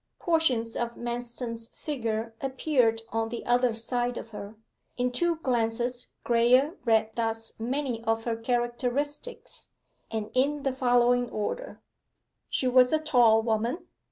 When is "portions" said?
0.19-0.75